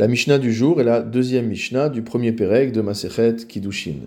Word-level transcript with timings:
La 0.00 0.08
Mishnah 0.08 0.38
du 0.38 0.50
jour 0.50 0.80
est 0.80 0.84
la 0.84 1.02
deuxième 1.02 1.48
Mishnah 1.48 1.90
du 1.90 2.00
premier 2.00 2.32
Pérec 2.32 2.72
de 2.72 2.80
Masechet 2.80 3.36
Kiddushin. 3.46 4.06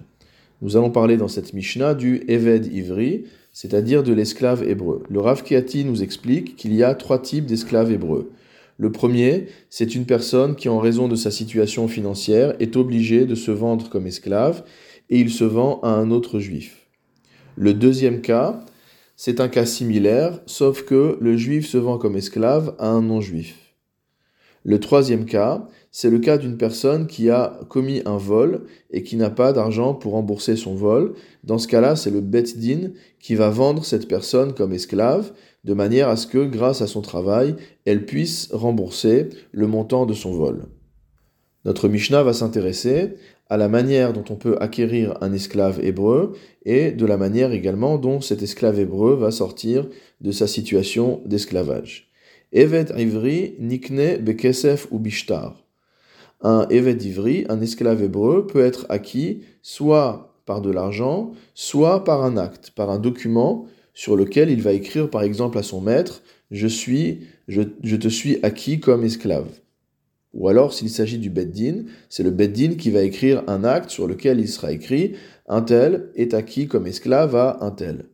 Nous 0.63 0.75
allons 0.75 0.89
parler 0.89 1.17
dans 1.17 1.27
cette 1.27 1.53
Mishnah 1.53 1.93
du 1.93 2.23
Eved 2.27 2.65
Ivri, 2.65 3.25
c'est-à-dire 3.51 4.01
de 4.01 4.11
l'esclave 4.11 4.67
hébreu. 4.67 5.03
Le 5.07 5.19
Rav 5.19 5.43
Kiati 5.43 5.85
nous 5.85 6.01
explique 6.01 6.55
qu'il 6.55 6.73
y 6.73 6.81
a 6.81 6.95
trois 6.95 7.21
types 7.21 7.45
d'esclaves 7.45 7.91
hébreux. 7.91 8.31
Le 8.79 8.91
premier, 8.91 9.45
c'est 9.69 9.93
une 9.93 10.07
personne 10.07 10.55
qui, 10.55 10.67
en 10.67 10.79
raison 10.79 11.07
de 11.07 11.15
sa 11.15 11.29
situation 11.29 11.87
financière, 11.87 12.55
est 12.59 12.75
obligée 12.75 13.25
de 13.25 13.35
se 13.35 13.51
vendre 13.51 13.87
comme 13.91 14.07
esclave 14.07 14.63
et 15.11 15.19
il 15.19 15.29
se 15.29 15.43
vend 15.43 15.79
à 15.83 15.89
un 15.89 16.09
autre 16.09 16.39
juif. 16.39 16.87
Le 17.55 17.75
deuxième 17.75 18.21
cas, 18.21 18.65
c'est 19.15 19.39
un 19.39 19.47
cas 19.47 19.67
similaire, 19.67 20.41
sauf 20.47 20.85
que 20.85 21.19
le 21.21 21.37
juif 21.37 21.67
se 21.67 21.77
vend 21.77 21.99
comme 21.99 22.17
esclave 22.17 22.75
à 22.79 22.87
un 22.87 23.03
non-juif. 23.03 23.72
Le 24.63 24.79
troisième 24.79 25.25
cas, 25.25 25.67
c'est 25.91 26.09
le 26.09 26.19
cas 26.19 26.37
d'une 26.37 26.57
personne 26.57 27.07
qui 27.07 27.29
a 27.29 27.59
commis 27.67 28.01
un 28.05 28.17
vol 28.17 28.63
et 28.91 29.03
qui 29.03 29.17
n'a 29.17 29.29
pas 29.29 29.51
d'argent 29.51 29.93
pour 29.93 30.13
rembourser 30.13 30.55
son 30.55 30.73
vol. 30.73 31.13
Dans 31.43 31.57
ce 31.57 31.67
cas-là, 31.67 31.95
c'est 31.95 32.11
le 32.11 32.21
Bet 32.21 32.43
Din 32.55 32.91
qui 33.19 33.35
va 33.35 33.49
vendre 33.49 33.83
cette 33.83 34.07
personne 34.07 34.53
comme 34.53 34.73
esclave, 34.73 35.33
de 35.65 35.73
manière 35.73 36.07
à 36.07 36.15
ce 36.15 36.27
que, 36.27 36.45
grâce 36.45 36.81
à 36.81 36.87
son 36.87 37.01
travail, 37.01 37.55
elle 37.85 38.05
puisse 38.05 38.49
rembourser 38.51 39.29
le 39.51 39.67
montant 39.67 40.05
de 40.05 40.13
son 40.13 40.31
vol. 40.31 40.65
Notre 41.65 41.87
Mishnah 41.87 42.23
va 42.23 42.33
s'intéresser 42.33 43.15
à 43.49 43.57
la 43.57 43.69
manière 43.69 44.13
dont 44.13 44.25
on 44.29 44.35
peut 44.35 44.57
acquérir 44.59 45.17
un 45.21 45.31
esclave 45.33 45.83
hébreu 45.83 46.33
et 46.65 46.91
de 46.91 47.05
la 47.05 47.17
manière 47.17 47.51
également 47.51 47.97
dont 47.97 48.19
cet 48.19 48.41
esclave 48.41 48.79
hébreu 48.79 49.15
va 49.15 49.31
sortir 49.31 49.87
de 50.21 50.31
sa 50.31 50.47
situation 50.47 51.21
d'esclavage. 51.25 52.12
Evet 52.53 52.91
ivri 52.95 53.55
nikne 53.59 54.17
bekesef 54.17 54.87
ou 54.91 54.99
bishtar. 54.99 55.65
Un 56.41 56.67
Evet 56.69 57.03
ivri, 57.03 57.45
un 57.49 57.59
esclave 57.61 58.03
hébreu, 58.03 58.45
peut 58.45 58.63
être 58.63 58.85
acquis 58.89 59.41
soit 59.63 60.37
par 60.45 60.61
de 60.61 60.69
l'argent, 60.69 61.31
soit 61.55 62.03
par 62.03 62.23
un 62.23 62.37
acte, 62.37 62.69
par 62.75 62.91
un 62.91 62.99
document 62.99 63.65
sur 63.95 64.15
lequel 64.15 64.51
il 64.51 64.61
va 64.61 64.73
écrire 64.73 65.09
par 65.09 65.23
exemple 65.23 65.57
à 65.57 65.63
son 65.63 65.81
maître 65.81 66.21
Je 66.51 66.67
suis, 66.67 67.21
je, 67.47 67.63
te 67.95 68.07
suis 68.07 68.37
acquis 68.43 68.79
comme 68.79 69.03
esclave. 69.03 69.49
Ou 70.35 70.47
alors, 70.47 70.73
s'il 70.73 70.89
s'agit 70.89 71.17
du 71.17 71.31
Beddin, 71.31 71.85
c'est 72.09 72.23
le 72.23 72.31
Beddin 72.31 72.75
qui 72.75 72.91
va 72.91 73.01
écrire 73.01 73.43
un 73.47 73.63
acte 73.63 73.89
sur 73.89 74.07
lequel 74.07 74.39
il 74.39 74.47
sera 74.47 74.71
écrit 74.71 75.13
Un 75.47 75.63
tel 75.63 76.11
est 76.15 76.35
acquis 76.35 76.67
comme 76.67 76.85
esclave 76.85 77.35
à 77.35 77.57
un 77.61 77.71
tel. 77.71 78.05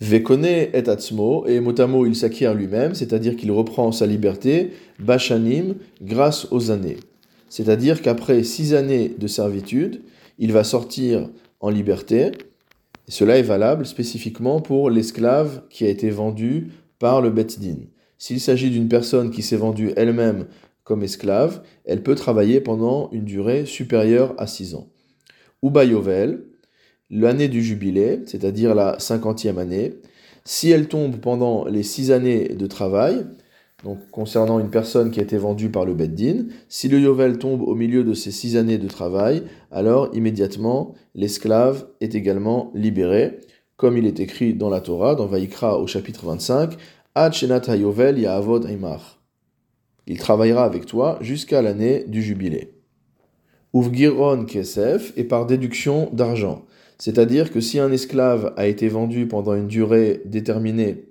Vekone 0.00 0.46
et 0.46 0.88
atzmo, 0.88 1.46
et 1.46 1.60
motamo 1.60 2.06
il 2.06 2.16
s'acquiert 2.16 2.54
lui-même, 2.54 2.94
c'est-à-dire 2.94 3.36
qu'il 3.36 3.52
reprend 3.52 3.92
sa 3.92 4.06
liberté, 4.06 4.70
bachanim, 4.98 5.74
grâce 6.00 6.50
aux 6.50 6.70
années. 6.70 6.96
C'est-à-dire 7.50 8.00
qu'après 8.00 8.42
six 8.42 8.72
années 8.72 9.14
de 9.18 9.26
servitude, 9.26 10.02
il 10.38 10.52
va 10.52 10.64
sortir 10.64 11.28
en 11.60 11.68
liberté, 11.68 12.32
et 13.08 13.10
cela 13.10 13.36
est 13.36 13.42
valable 13.42 13.84
spécifiquement 13.84 14.60
pour 14.60 14.88
l'esclave 14.88 15.64
qui 15.68 15.84
a 15.84 15.88
été 15.88 16.08
vendu 16.08 16.68
par 16.98 17.20
le 17.20 17.30
Betzdin. 17.30 17.76
S'il 18.16 18.40
s'agit 18.40 18.70
d'une 18.70 18.88
personne 18.88 19.30
qui 19.30 19.42
s'est 19.42 19.56
vendue 19.56 19.92
elle-même 19.96 20.46
comme 20.84 21.02
esclave, 21.02 21.62
elle 21.84 22.02
peut 22.02 22.14
travailler 22.14 22.60
pendant 22.60 23.10
une 23.12 23.24
durée 23.24 23.66
supérieure 23.66 24.34
à 24.38 24.46
six 24.46 24.74
ans. 24.74 24.88
Ubayovel, 25.62 26.44
l'année 27.10 27.48
du 27.48 27.62
jubilé, 27.62 28.20
c'est-à-dire 28.26 28.74
la 28.74 28.98
cinquantième 28.98 29.58
année, 29.58 29.94
si 30.44 30.70
elle 30.70 30.88
tombe 30.88 31.16
pendant 31.16 31.64
les 31.66 31.82
six 31.82 32.10
années 32.12 32.48
de 32.48 32.66
travail, 32.66 33.26
donc 33.84 33.98
concernant 34.10 34.58
une 34.58 34.70
personne 34.70 35.10
qui 35.10 35.20
a 35.20 35.22
été 35.22 35.38
vendue 35.38 35.70
par 35.70 35.84
le 35.84 35.94
Beddin, 35.94 36.46
si 36.68 36.88
le 36.88 37.00
Yovel 37.00 37.38
tombe 37.38 37.62
au 37.62 37.74
milieu 37.74 38.04
de 38.04 38.14
ces 38.14 38.30
six 38.30 38.56
années 38.56 38.78
de 38.78 38.88
travail, 38.88 39.42
alors 39.70 40.10
immédiatement 40.14 40.94
l'esclave 41.14 41.86
est 42.00 42.14
également 42.14 42.70
libéré, 42.74 43.38
comme 43.76 43.96
il 43.96 44.06
est 44.06 44.20
écrit 44.20 44.54
dans 44.54 44.68
la 44.68 44.80
Torah, 44.80 45.14
dans 45.14 45.26
Vaïkra 45.26 45.78
au 45.78 45.86
chapitre 45.86 46.26
25, 46.26 46.76
Ad 47.14 47.32
Shenat 47.32 47.62
HaYovel 47.66 48.18
Ya'avod. 48.18 48.68
Il 50.06 50.18
travaillera 50.18 50.64
avec 50.64 50.86
toi 50.86 51.18
jusqu'à 51.22 51.62
l'année 51.62 52.04
du 52.06 52.22
jubilé. 52.22 52.74
Uvgiron 53.72 54.44
Kesef 54.44 55.12
et 55.16 55.24
par 55.24 55.46
déduction 55.46 56.10
d'argent. 56.12 56.64
C'est-à-dire 57.00 57.50
que 57.50 57.60
si 57.60 57.78
un 57.78 57.90
esclave 57.90 58.52
a 58.58 58.66
été 58.66 58.88
vendu 58.88 59.26
pendant 59.26 59.54
une 59.54 59.68
durée 59.68 60.20
déterminée 60.26 61.06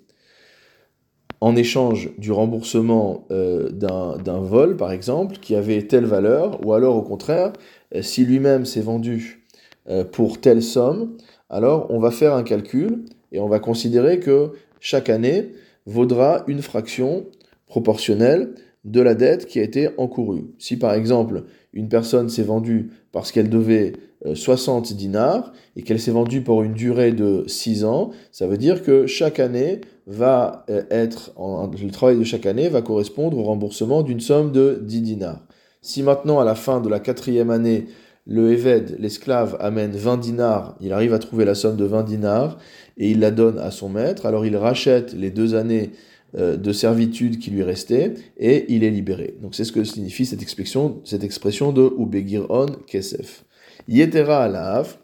en 1.42 1.56
échange 1.56 2.12
du 2.20 2.32
remboursement 2.32 3.26
euh, 3.32 3.70
d'un 3.72 4.40
vol, 4.40 4.78
par 4.78 4.92
exemple, 4.92 5.38
qui 5.38 5.56
avait 5.56 5.82
telle 5.84 6.06
valeur, 6.06 6.64
ou 6.64 6.74
alors 6.74 6.96
au 6.96 7.02
contraire, 7.02 7.54
euh, 7.96 8.04
si 8.04 8.24
lui-même 8.24 8.66
s'est 8.66 8.82
vendu 8.82 9.48
euh, 9.90 10.04
pour 10.04 10.40
telle 10.40 10.62
somme, 10.62 11.18
alors 11.50 11.88
on 11.90 12.00
va 12.00 12.12
faire 12.12 12.36
un 12.36 12.44
calcul 12.44 13.06
et 13.32 13.40
on 13.40 13.48
va 13.48 13.60
considérer 13.60 14.20
que 14.20 14.52
chaque 14.80 15.10
année 15.10 15.54
vaudra 15.88 16.44
une 16.46 16.62
fraction 16.62 17.26
proportionnelle 17.66 18.54
de 18.86 19.02
la 19.02 19.16
dette 19.16 19.48
qui 19.48 19.60
a 19.60 19.64
été 19.64 19.90
encourue. 19.98 20.52
Si 20.60 20.78
par 20.78 20.94
exemple 20.94 21.46
une 21.74 21.90
personne 21.90 22.30
s'est 22.30 22.44
vendue 22.44 22.92
parce 23.12 23.32
qu'elle 23.32 23.50
devait 23.50 23.94
60 24.34 24.92
euh, 24.92 24.96
dinars 24.96 25.54
et 25.76 25.84
qu'elle 25.84 26.00
s'est 26.00 26.12
vendue 26.12 26.42
pour 26.42 26.64
une 26.64 26.74
durée 26.74 27.12
de 27.12 27.44
6 27.48 27.86
ans, 27.86 28.12
ça 28.32 28.48
veut 28.48 28.58
dire 28.58 28.84
que 28.84 29.08
chaque 29.08 29.40
année 29.40 29.82
va 30.08 30.66
euh, 30.70 30.84
être, 30.90 31.34
le 31.38 31.92
travail 31.92 32.18
de 32.18 32.24
chaque 32.24 32.46
année 32.46 32.70
va 32.70 32.82
correspondre 32.82 33.38
au 33.38 33.44
remboursement 33.44 34.02
d'une 34.02 34.20
somme 34.20 34.52
de 34.52 34.80
10 34.84 35.02
dinars. 35.02 35.46
Si 35.82 36.04
maintenant 36.04 36.40
à 36.40 36.46
la 36.46 36.56
fin 36.56 36.82
de 36.82 36.90
la 36.90 37.00
quatrième 37.00 37.50
année, 37.50 37.86
le 38.26 38.52
Eved, 38.52 38.98
l'esclave, 39.00 39.58
amène 39.60 39.92
20 39.92 40.18
dinars, 40.18 40.76
il 40.82 40.94
arrive 40.94 41.14
à 41.14 41.20
trouver 41.20 41.46
la 41.46 41.56
somme 41.56 41.78
de 41.78 41.86
20 41.86 42.04
dinars 42.04 42.58
et 42.98 43.10
il 43.10 43.20
la 43.20 43.32
donne 43.32 43.58
à 43.58 43.72
son 43.72 43.90
maître, 43.90 44.26
alors 44.26 44.46
il 44.46 44.56
rachète 44.56 45.14
les 45.14 45.32
deux 45.32 45.56
années 45.56 45.92
euh, 46.38 46.58
de 46.58 46.72
servitude 46.72 47.40
qui 47.40 47.50
lui 47.50 47.64
restait 47.64 48.14
et 48.38 48.72
il 48.72 48.84
est 48.84 48.92
libéré. 48.92 49.36
Donc 49.42 49.56
c'est 49.56 49.64
ce 49.64 49.72
que 49.72 49.84
signifie 49.84 50.28
cette 50.28 50.44
expression, 50.44 51.02
cette 51.06 51.24
expression 51.24 51.72
de 51.72 51.92
on 51.98 52.68
Kesef. 52.86 53.46
Yetera 53.90 54.44
alav, 54.44 54.98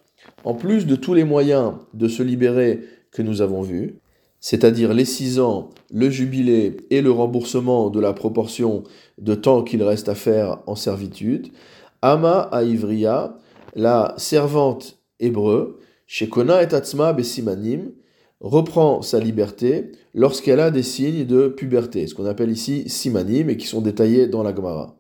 en 0.44 0.54
plus 0.54 0.86
de 0.86 0.96
tous 0.96 1.16
les 1.16 1.24
moyens 1.24 1.74
de 1.96 2.08
se 2.08 2.22
libérer 2.22 2.82
que 3.12 3.24
nous 3.24 3.42
avons 3.42 3.64
vus, 3.64 3.96
c'est-à-dire 4.40 4.94
les 4.94 5.06
six 5.06 5.40
ans, 5.40 5.72
le 5.92 6.12
jubilé 6.12 6.78
et 6.92 7.02
le 7.02 7.10
remboursement 7.10 7.90
de 7.90 8.00
la 8.00 8.14
proportion 8.14 8.84
de 9.18 9.34
temps 9.34 9.64
qu'il 9.64 9.82
reste 9.82 10.08
à 10.08 10.14
faire 10.14 10.60
en 10.68 10.76
servitude, 10.76 11.48
Ama 12.04 12.48
Aivria, 12.54 13.40
la 13.74 14.14
servante 14.18 15.00
hébreu, 15.20 15.80
Shekona 16.06 16.62
et 16.62 16.72
Atzma 16.72 17.12
Besimanim, 17.12 17.92
reprend 18.40 19.02
sa 19.02 19.20
liberté 19.20 19.94
lorsqu'elle 20.14 20.60
a 20.60 20.70
des 20.70 20.84
signes 20.84 21.26
de 21.26 21.48
puberté, 21.48 22.06
ce 22.06 22.14
qu'on 22.14 22.28
appelle 22.28 22.52
ici 22.52 22.88
simanim 22.88 23.50
et 23.50 23.58
qui 23.58 23.66
sont 23.66 23.82
détaillés 23.82 24.28
dans 24.28 24.44
la 24.44 24.56
Gemara. 24.56 24.96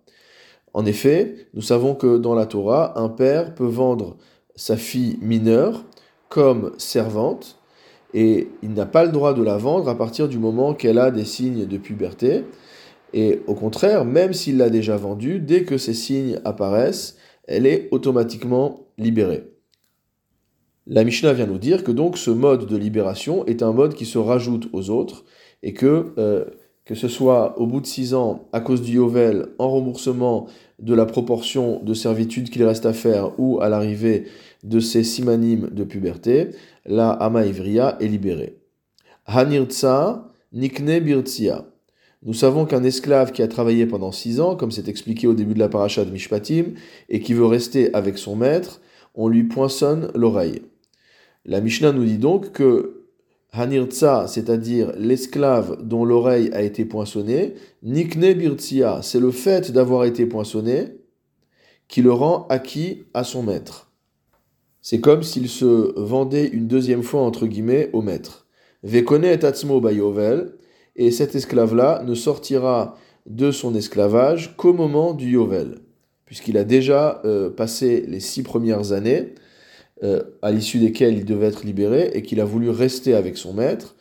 En 0.75 0.85
effet, 0.85 1.47
nous 1.53 1.61
savons 1.61 1.95
que 1.95 2.17
dans 2.17 2.35
la 2.35 2.45
Torah, 2.45 2.99
un 2.99 3.07
père 3.07 3.55
peut 3.55 3.63
vendre 3.63 4.17
sa 4.57 4.75
fille 4.75 5.17
mineure 5.21 5.85
comme 6.27 6.73
servante 6.77 7.61
et 8.13 8.49
il 8.61 8.73
n'a 8.73 8.85
pas 8.85 9.05
le 9.05 9.13
droit 9.13 9.33
de 9.33 9.41
la 9.41 9.55
vendre 9.55 9.87
à 9.87 9.97
partir 9.97 10.27
du 10.27 10.37
moment 10.37 10.73
qu'elle 10.73 10.99
a 10.99 11.11
des 11.11 11.23
signes 11.23 11.65
de 11.65 11.77
puberté. 11.77 12.43
Et 13.13 13.39
au 13.47 13.53
contraire, 13.53 14.03
même 14.03 14.33
s'il 14.33 14.57
l'a 14.57 14.69
déjà 14.69 14.97
vendue, 14.97 15.39
dès 15.39 15.63
que 15.63 15.77
ces 15.77 15.93
signes 15.93 16.41
apparaissent, 16.43 17.15
elle 17.47 17.67
est 17.67 17.87
automatiquement 17.91 18.81
libérée. 18.97 19.45
La 20.87 21.05
Mishnah 21.05 21.31
vient 21.31 21.47
nous 21.47 21.57
dire 21.57 21.85
que 21.85 21.91
donc 21.93 22.17
ce 22.17 22.31
mode 22.31 22.65
de 22.65 22.75
libération 22.75 23.45
est 23.45 23.63
un 23.63 23.71
mode 23.71 23.93
qui 23.93 24.05
se 24.05 24.17
rajoute 24.17 24.67
aux 24.73 24.89
autres 24.89 25.23
et 25.63 25.71
que 25.71 26.11
euh, 26.17 26.43
que 26.85 26.96
ce 26.96 27.07
soit 27.07 27.59
au 27.59 27.66
bout 27.66 27.81
de 27.81 27.88
six 27.88 28.13
ans 28.13 28.47
à 28.53 28.62
cause 28.62 28.81
du 28.81 28.94
Yovel 28.94 29.47
en 29.57 29.69
remboursement 29.69 30.47
de 30.79 30.93
la 30.93 31.05
proportion 31.05 31.82
de 31.84 31.93
servitude 31.93 32.49
qu'il 32.49 32.64
reste 32.64 32.85
à 32.85 32.93
faire 32.93 33.40
ou 33.40 33.59
à 33.59 33.70
l'arrivée 33.70 34.26
de 34.64 34.79
ces 34.79 35.03
simanimes 35.03 35.70
de 35.72 35.84
puberté, 35.84 36.49
la 36.85 37.09
Ama 37.09 37.46
Ivria 37.46 37.97
est 37.99 38.08
libérée. 38.08 38.58
Hanirtsa 39.26 40.32
Nikne 40.53 40.99
Birtsia. 40.99 41.66
Nous 42.23 42.34
savons 42.34 42.66
qu'un 42.66 42.84
esclave 42.84 43.31
qui 43.31 43.41
a 43.41 43.47
travaillé 43.47 43.85
pendant 43.85 44.11
six 44.11 44.40
ans, 44.40 44.55
comme 44.55 44.72
c'est 44.72 44.88
expliqué 44.88 45.28
au 45.28 45.34
début 45.34 45.53
de 45.53 45.59
la 45.59 45.70
paracha 45.70 46.05
de 46.05 46.11
Mishpatim, 46.11 46.73
et 47.09 47.20
qui 47.20 47.34
veut 47.34 47.46
rester 47.46 47.93
avec 47.93 48.17
son 48.17 48.35
maître, 48.35 48.81
on 49.14 49.28
lui 49.28 49.43
poinçonne 49.43 50.11
l'oreille. 50.16 50.61
La 51.46 51.61
Mishnah 51.61 51.91
nous 51.91 52.05
dit 52.05 52.17
donc 52.17 52.52
que 52.52 53.04
Hanirtsa, 53.57 54.28
c'est-à-dire 54.28 54.91
l'esclave 54.97 55.78
dont 55.81 56.05
l'oreille 56.05 56.49
a 56.53 56.61
été 56.61 56.85
poinçonnée, 56.85 57.55
Nikne 57.84 58.34
Birtsia, 58.34 59.02
c'est 59.02 59.19
le 59.19 59.31
fait 59.31 59.72
d'avoir 59.72 60.05
été 60.05 60.25
poinçonné 60.25 60.97
qui 61.87 62.02
le 62.02 62.11
rend 62.11 62.47
acquis 62.49 63.03
à 63.13 63.23
son 63.23 63.43
maître. 63.43 63.91
C'est 64.81 64.99
comme 64.99 65.23
s'il 65.23 65.49
se 65.49 65.99
vendait 65.99 66.47
une 66.47 66.67
deuxième 66.67 67.03
fois 67.03 67.22
entre 67.22 67.47
guillemets 67.47 67.90
au 67.93 68.02
maître. 68.02 68.47
Vekone 68.84 69.25
et 69.25 69.43
Atzmo 69.43 69.81
Bayovel, 69.81 70.53
et 70.96 71.11
cet 71.11 71.35
esclave-là 71.35 72.03
ne 72.05 72.13
sortira 72.13 72.97
de 73.25 73.52
son 73.52 73.75
esclavage 73.75 74.55
qu'au 74.55 74.73
moment 74.73 75.13
du 75.13 75.31
Yovel, 75.31 75.79
puisqu'il 76.25 76.57
a 76.57 76.63
déjà 76.63 77.22
euh, 77.25 77.49
passé 77.49 78.05
les 78.07 78.19
six 78.19 78.43
premières 78.43 78.91
années 78.91 79.34
euh, 80.03 80.21
à 80.41 80.51
l'issue 80.51 80.79
desquelles 80.79 81.17
il 81.17 81.25
devait 81.25 81.47
être 81.47 81.65
libéré 81.65 82.11
et 82.13 82.21
qu'il 82.21 82.41
a 82.41 82.45
voulu 82.45 82.69
rester 82.69 83.13
avec 83.13 83.37
son 83.37 83.53
maître. 83.53 83.95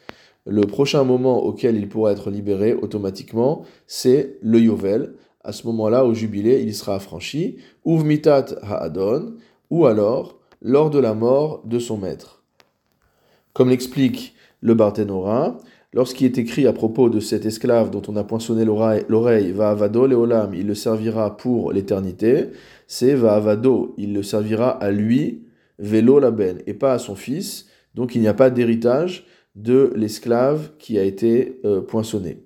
Le 0.47 0.63
prochain 0.63 1.05
moment 1.05 1.43
auquel 1.45 1.77
il 1.77 1.89
pourra 1.89 2.13
être 2.13 2.31
libéré 2.31 2.75
automatiquement, 2.75 3.63
c'est 3.87 4.37
le 4.43 4.61
Yovel. 4.61 5.15
À 5.45 5.53
ce 5.53 5.67
moment-là, 5.69 6.05
au 6.05 6.13
jubilé, 6.13 6.63
il 6.63 6.75
sera 6.75 6.97
affranchi, 6.97 7.59
Uvmitat 7.87 8.47
Ha'adon, 8.63 9.35
ou 9.71 9.87
alors 9.87 10.41
lors 10.61 10.91
de 10.91 10.99
la 10.99 11.15
mort 11.15 11.63
de 11.65 11.79
son 11.79 11.97
maître. 11.97 12.43
Comme 13.53 13.71
l'explique 13.71 14.35
le 14.61 14.75
Barthénora, 14.75 15.59
lorsqu'il 15.93 16.27
est 16.27 16.39
écrit 16.39 16.67
à 16.67 16.73
propos 16.73 17.09
de 17.09 17.21
cet 17.21 17.47
esclave 17.47 17.91
dont 17.91 18.03
on 18.09 18.17
a 18.17 18.25
poinçonné 18.25 18.65
l'oreille, 18.65 19.53
va 19.53 19.71
avado 19.71 20.07
leolam, 20.07 20.55
il 20.55 20.67
le 20.67 20.75
servira 20.75 21.37
pour 21.37 21.71
l'éternité, 21.71 22.49
c'est 22.89 23.15
va 23.15 23.35
avado, 23.35 23.95
il 23.97 24.13
le 24.13 24.23
servira 24.23 24.71
à 24.71 24.91
lui, 24.91 25.44
vélo 25.79 26.19
laben, 26.19 26.63
et 26.67 26.75
pas 26.75 26.93
à 26.93 26.99
son 26.99 27.15
fils, 27.15 27.67
donc 27.95 28.15
il 28.15 28.21
n'y 28.21 28.29
a 28.29 28.35
pas 28.35 28.51
d'héritage 28.51 29.27
de 29.55 29.93
l'esclave 29.95 30.71
qui 30.79 30.99
a 30.99 31.05
été 31.05 31.61
euh, 31.65 31.81
poinçonné. 31.81 32.39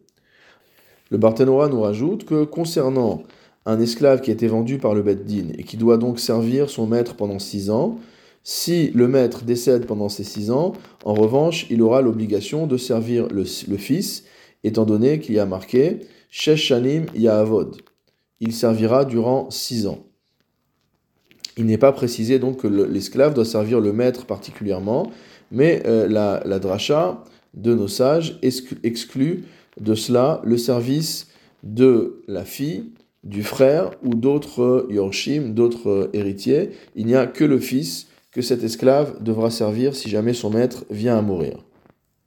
Le 1.11 1.19
Barthénora 1.19 1.69
nous 1.69 1.81
rajoute 1.81 2.25
que 2.25 2.45
concernant 2.45 3.23
un 3.65 3.81
esclave 3.81 4.21
qui 4.21 4.31
a 4.31 4.35
été 4.35 4.47
vendu 4.47 4.79
par 4.79 4.95
le 4.95 5.03
Beddin 5.03 5.53
et 5.57 5.63
qui 5.63 5.77
doit 5.77 5.97
donc 5.97 6.21
servir 6.21 6.69
son 6.71 6.87
maître 6.87 7.15
pendant 7.15 7.39
six 7.39 7.71
ans, 7.71 7.99
si 8.43 8.91
le 8.93 9.09
maître 9.09 9.45
décède 9.45 9.85
pendant 9.87 10.09
ces 10.09 10.25
six 10.25 10.51
ans, 10.51 10.73
en 11.05 11.13
revanche, 11.13 11.67
il 11.71 11.83
aura 11.83 12.01
l'obligation 12.01 12.67
de 12.67 12.77
servir 12.79 13.29
le, 13.29 13.45
fils, 13.45 14.25
étant 14.65 14.87
donné 14.87 15.19
qu'il 15.19 15.35
y 15.35 15.39
a 15.39 15.45
marqué 15.45 16.01
Sheshanim 16.31 17.07
Yahavod. 17.15 17.77
Il 18.41 18.55
servira 18.55 19.05
durant 19.05 19.51
six 19.51 19.87
ans. 19.87 20.08
Il 21.59 21.67
n'est 21.67 21.77
pas 21.77 21.91
précisé 21.91 22.39
donc 22.39 22.59
que 22.59 22.69
l'esclave 22.69 23.35
doit 23.35 23.45
servir 23.45 23.81
le 23.81 23.93
maître 23.93 24.27
particulièrement, 24.27 25.11
mais 25.51 25.83
euh, 25.87 26.07
la, 26.07 26.59
dracha 26.61 27.25
de 27.55 27.75
nos 27.75 27.89
sages 27.89 28.39
exclut 28.85 29.45
de 29.81 29.95
cela 29.97 30.41
le 30.45 30.57
service 30.57 31.27
de 31.65 32.23
la 32.29 32.45
fille, 32.45 32.93
du 33.25 33.43
frère 33.43 33.91
ou 34.05 34.15
d'autres 34.15 34.87
yorshim, 34.89 35.53
d'autres 35.53 36.11
héritiers. 36.13 36.71
Il 36.95 37.07
n'y 37.07 37.17
a 37.17 37.27
que 37.27 37.45
le 37.45 37.59
fils 37.59 38.07
que 38.31 38.41
cet 38.41 38.63
esclave 38.63 39.21
devra 39.21 39.51
servir 39.51 39.97
si 39.97 40.09
jamais 40.09 40.35
son 40.35 40.51
maître 40.51 40.85
vient 40.91 41.19
à 41.19 41.23
mourir. 41.23 41.65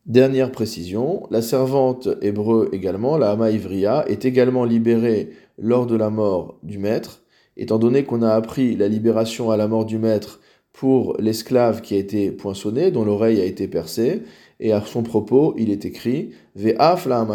Dernière 0.06 0.52
précision, 0.52 1.24
la 1.32 1.42
servante 1.42 2.10
hébreu 2.22 2.70
également, 2.74 3.18
la 3.18 3.32
Hama 3.32 3.52
Ivria, 3.52 4.04
est 4.10 4.26
également 4.26 4.66
libérée 4.66 5.30
lors 5.58 5.86
de 5.86 5.96
la 5.96 6.10
mort 6.10 6.58
du 6.64 6.80
maître, 6.80 7.22
étant 7.58 7.80
donné 7.80 8.04
qu'on 8.04 8.22
a 8.22 8.34
appris 8.34 8.76
la 8.76 8.88
libération 8.88 9.52
à 9.52 9.58
la 9.58 9.68
mort 9.68 9.86
du 9.86 9.98
maître 9.98 10.40
pour 10.74 11.18
l'esclave 11.20 11.82
qui 11.82 11.96
a 11.96 11.98
été 11.98 12.32
poinçonné, 12.32 12.92
dont 12.92 13.04
l'oreille 13.04 13.42
a 13.42 13.46
été 13.46 13.68
percée, 13.68 14.24
et 14.60 14.72
à 14.72 14.82
son 14.82 15.04
propos, 15.04 15.56
il 15.58 15.70
est 15.72 15.86
écrit 15.86 16.32
Ve'af 16.56 17.06
la 17.08 17.26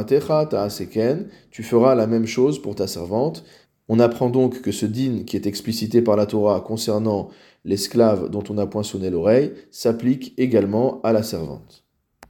tu 1.51 1.63
feras 1.63 1.95
la 1.95 2.07
même 2.07 2.27
chose 2.27 2.61
pour 2.61 2.75
ta 2.75 2.87
servante. 2.87 3.45
On 3.89 3.99
apprend 4.01 4.31
donc 4.31 4.63
que 4.63 4.73
ce 4.73 4.87
din 4.87 5.25
qui 5.25 5.37
est 5.37 5.47
explicité 5.47 6.03
par 6.03 6.17
la 6.17 6.27
Torah 6.27 6.61
concernant 6.61 7.29
l'esclave 7.65 8.31
dont 8.31 8.45
on 8.49 8.59
a 8.59 8.67
poinçonné 8.67 9.11
l'oreille 9.11 9.53
s'applique 9.71 10.35
également 10.39 11.01
à 11.03 11.13
la 11.13 11.23
servante. 11.23 11.86